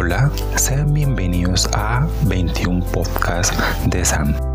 [0.00, 3.52] Hola, sean bienvenidos a 21 Podcast
[3.86, 4.47] de Sam.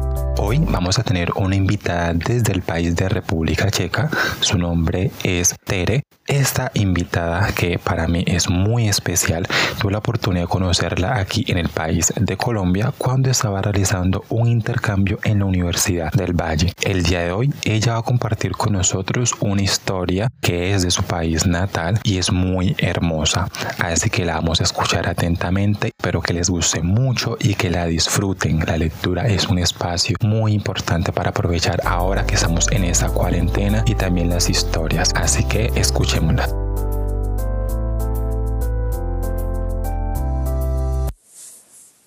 [0.45, 4.09] Hoy vamos a tener una invitada desde el país de República Checa.
[4.41, 6.03] Su nombre es Tere.
[6.27, 9.45] Esta invitada, que para mí es muy especial,
[9.79, 14.47] tuve la oportunidad de conocerla aquí en el país de Colombia cuando estaba realizando un
[14.47, 16.73] intercambio en la Universidad del Valle.
[16.81, 20.91] El día de hoy ella va a compartir con nosotros una historia que es de
[20.91, 23.49] su país natal y es muy hermosa.
[23.79, 25.91] Así que la vamos a escuchar atentamente.
[25.97, 28.59] Espero que les guste mucho y que la disfruten.
[28.65, 33.83] La lectura es un espacio muy importante para aprovechar ahora que estamos en esta cuarentena
[33.85, 35.11] y también las historias.
[35.15, 36.47] Así que escuchémosla.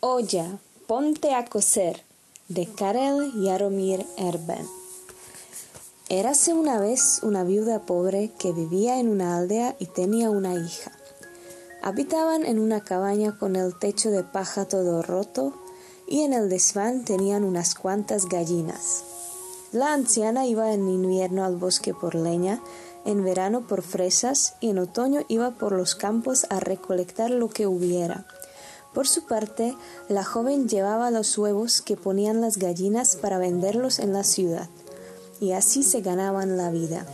[0.00, 2.02] Olla, ponte a coser
[2.48, 4.66] de Karel Jaromir Erben.
[6.08, 10.92] Érase una vez una viuda pobre que vivía en una aldea y tenía una hija.
[11.82, 15.54] Habitaban en una cabaña con el techo de paja todo roto
[16.06, 19.04] y en el desván tenían unas cuantas gallinas.
[19.72, 22.60] La anciana iba en invierno al bosque por leña,
[23.04, 27.66] en verano por fresas y en otoño iba por los campos a recolectar lo que
[27.66, 28.26] hubiera.
[28.94, 29.76] Por su parte,
[30.08, 34.68] la joven llevaba los huevos que ponían las gallinas para venderlos en la ciudad,
[35.40, 37.06] y así se ganaban la vida.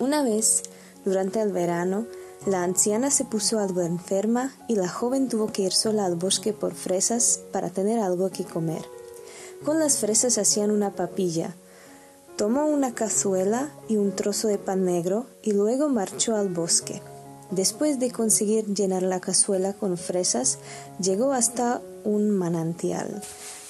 [0.00, 0.64] Una vez,
[1.04, 2.06] durante el verano,
[2.46, 6.54] la anciana se puso algo enferma y la joven tuvo que ir sola al bosque
[6.54, 8.82] por fresas para tener algo que comer.
[9.62, 11.54] Con las fresas hacían una papilla.
[12.38, 17.02] Tomó una cazuela y un trozo de pan negro y luego marchó al bosque.
[17.50, 20.58] Después de conseguir llenar la cazuela con fresas,
[20.98, 23.22] llegó hasta un manantial.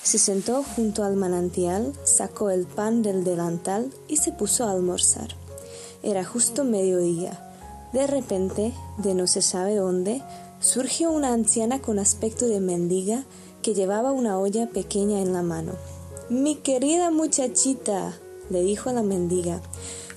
[0.05, 5.35] Se sentó junto al manantial, sacó el pan del delantal y se puso a almorzar.
[6.05, 7.50] Era justo mediodía.
[7.93, 10.23] De repente, de no se sabe dónde,
[10.61, 13.25] surgió una anciana con aspecto de mendiga
[13.63, 15.73] que llevaba una olla pequeña en la mano.
[16.29, 18.17] Mi querida muchachita,
[18.49, 19.61] le dijo la mendiga,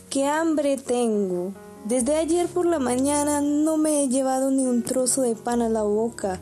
[0.10, 1.54] qué hambre tengo.
[1.86, 5.70] Desde ayer por la mañana no me he llevado ni un trozo de pan a
[5.70, 6.40] la boca.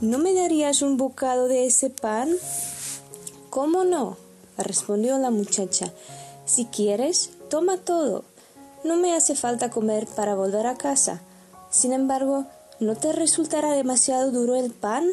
[0.00, 2.30] ¿No me darías un bocado de ese pan?
[3.50, 4.16] ¿Cómo no?
[4.56, 5.92] respondió la muchacha.
[6.44, 8.24] Si quieres, toma todo.
[8.82, 11.20] No me hace falta comer para volver a casa.
[11.70, 12.46] Sin embargo,
[12.78, 15.06] ¿no te resultará demasiado duro el pan?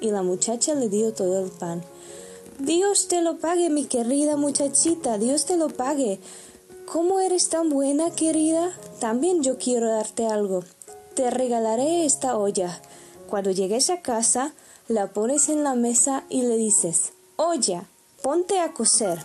[0.00, 1.82] Y la muchacha le dio todo el pan.
[2.60, 6.20] Dios te lo pague, mi querida muchachita, Dios te lo pague.
[6.86, 8.70] ¿Cómo eres tan buena, querida?
[9.00, 10.62] También yo quiero darte algo.
[11.14, 12.80] Te regalaré esta olla.
[13.28, 14.54] Cuando llegues a casa,
[14.86, 17.88] la pones en la mesa y le dices, olla,
[18.22, 19.18] ponte a coser,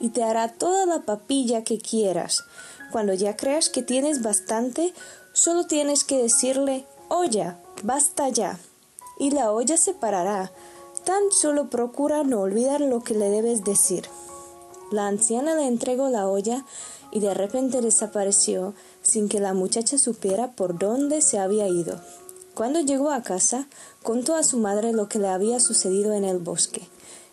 [0.00, 2.44] y te hará toda la papilla que quieras.
[2.90, 4.92] Cuando ya creas que tienes bastante,
[5.32, 8.58] solo tienes que decirle olla, basta ya.
[9.18, 10.50] Y la olla se parará.
[11.04, 14.08] Tan solo procura no olvidar lo que le debes decir.
[14.90, 16.64] La anciana le entregó la olla
[17.12, 22.00] y de repente desapareció sin que la muchacha supiera por dónde se había ido.
[22.54, 23.68] Cuando llegó a casa,
[24.02, 26.88] contó a su madre lo que le había sucedido en el bosque.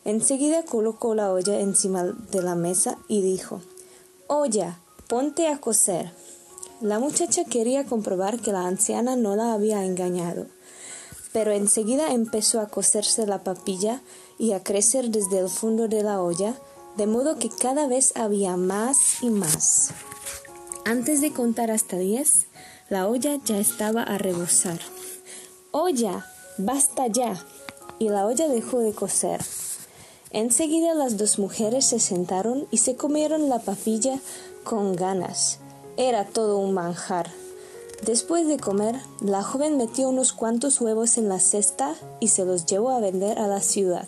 [0.07, 3.59] Enseguida colocó la olla encima de la mesa y dijo
[4.28, 4.79] Olla,
[5.09, 6.13] Ponte a coser.
[6.79, 10.45] La muchacha quería comprobar que la anciana no la había engañado,
[11.34, 14.01] pero enseguida empezó a coserse la papilla
[14.38, 16.56] y a crecer desde el fondo de la olla,
[16.95, 19.89] de modo que cada vez había más y más.
[20.85, 22.45] Antes de contar hasta diez,
[22.88, 24.79] la olla ya estaba a rebosar.
[25.72, 26.25] ¡Olla!
[26.57, 27.45] ¡Basta ya!
[28.00, 29.41] Y la olla dejó de coser.
[30.31, 34.19] Enseguida las dos mujeres se sentaron y se comieron la papilla
[34.63, 35.59] con ganas.
[35.95, 37.29] Era todo un manjar.
[38.05, 42.65] Después de comer, la joven metió unos cuantos huevos en la cesta y se los
[42.65, 44.07] llevó a vender a la ciudad.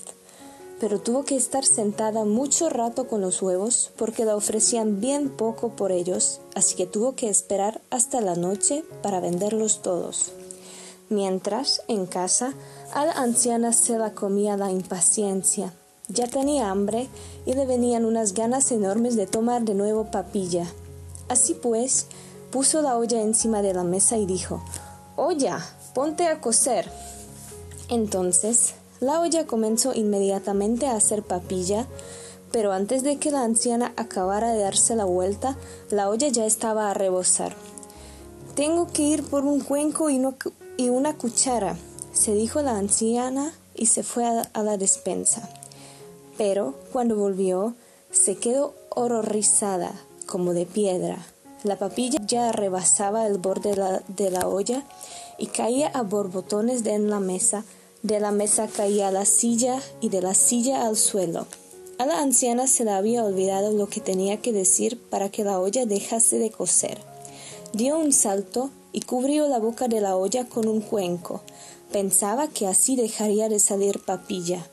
[0.79, 5.69] Pero tuvo que estar sentada mucho rato con los huevos porque la ofrecían bien poco
[5.69, 10.33] por ellos, así que tuvo que esperar hasta la noche para venderlos todos.
[11.09, 12.53] Mientras, en casa,
[12.93, 15.73] a la anciana se la comía la impaciencia.
[16.11, 17.07] Ya tenía hambre
[17.45, 20.65] y le venían unas ganas enormes de tomar de nuevo papilla.
[21.27, 22.07] Así pues,
[22.49, 24.59] puso la olla encima de la mesa y dijo,
[25.15, 25.63] Olla,
[25.93, 26.91] ponte a coser.
[27.89, 31.85] Entonces, la olla comenzó inmediatamente a hacer papilla,
[32.51, 35.57] pero antes de que la anciana acabara de darse la vuelta,
[35.91, 37.55] la olla ya estaba a rebosar.
[38.55, 40.19] Tengo que ir por un cuenco y,
[40.89, 41.77] una cuchara,
[42.13, 45.47] se dijo la anciana y se fue a la despensa
[46.39, 47.75] pero cuando volvió
[48.11, 49.91] se quedó horrorizada
[50.25, 51.17] como de piedra.
[51.65, 53.75] La papilla ya rebasaba el borde
[54.07, 54.85] de la, olla
[55.37, 57.65] y caía a borbotones en la mesa,
[58.03, 61.45] de la mesa caía a la silla y de la silla al suelo.
[61.97, 65.59] A la anciana se le había olvidado lo que tenía que decir para que la
[65.59, 66.99] olla dejase de cocer.
[67.73, 71.41] Dio un salto y cubrió la boca de la olla con un cuenco.
[71.91, 74.65] Pensaba que así dejaría de salir papilla.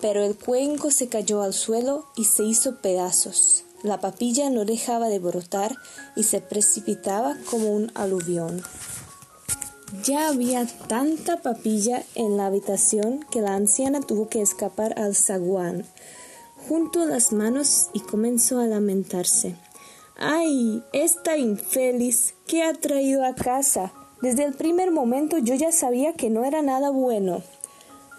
[0.00, 3.64] Pero el cuenco se cayó al suelo y se hizo pedazos.
[3.82, 5.76] La papilla no dejaba de brotar
[6.16, 8.62] y se precipitaba como un aluvión.
[10.04, 15.84] Ya había tanta papilla en la habitación que la anciana tuvo que escapar al zaguán.
[16.68, 19.56] Juntó las manos y comenzó a lamentarse.
[20.16, 20.82] ¡Ay!
[20.92, 23.92] Esta infeliz ¿Qué ha traído a casa?
[24.22, 27.42] Desde el primer momento yo ya sabía que no era nada bueno.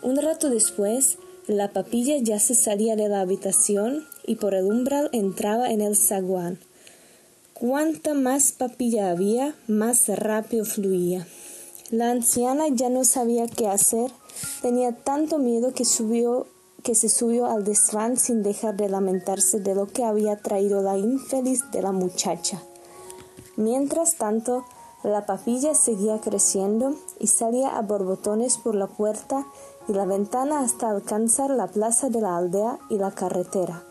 [0.03, 1.17] Un rato después,
[1.49, 5.97] la papilla ya se salía de la habitación y por el umbral entraba en el
[5.97, 6.59] zaguán.
[7.55, 11.25] Cuanta más papilla había, más rápido fluía.
[11.89, 14.11] La anciana ya no sabía qué hacer,
[14.61, 16.45] tenía tanto miedo que subió
[16.83, 20.99] que se subió al desván sin dejar de lamentarse de lo que había traído la
[20.99, 22.61] infeliz de la muchacha.
[23.57, 24.65] Mientras tanto,
[25.03, 29.47] la papilla seguía creciendo y salía a borbotones por la puerta
[29.89, 33.83] y la ventana hasta alcanzar la plaza de la aldea y la carretera.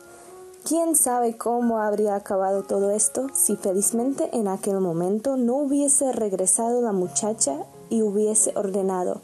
[0.65, 6.81] ¿Quién sabe cómo habría acabado todo esto si felizmente en aquel momento no hubiese regresado
[6.81, 7.57] la muchacha
[7.91, 9.21] y hubiese ordenado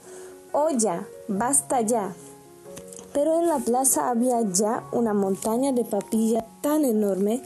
[0.56, 2.14] Oye, basta ya.
[3.12, 7.42] Pero en la plaza había ya una montaña de papilla tan enorme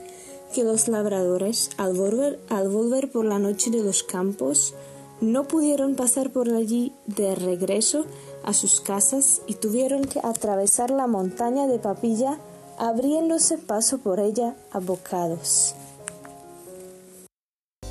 [0.55, 4.75] que los labradores, al volver, al volver por la noche de los campos,
[5.23, 8.05] no pudieron pasar por allí de regreso
[8.45, 12.39] a sus casas y tuvieron que atravesar la montaña de papilla
[12.79, 15.75] abriéndose paso por ella a bocados.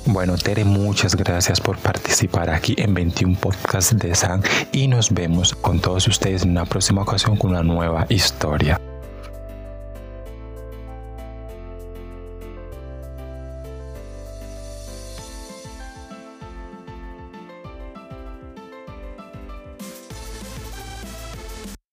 [0.06, 4.42] Bueno, Tere, muchas gracias por participar aquí en 21 Podcast de San
[4.72, 8.80] y nos vemos con todos ustedes en una próxima ocasión con una nueva historia.